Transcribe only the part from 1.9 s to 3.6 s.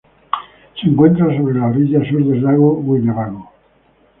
sur del lago Winnebago.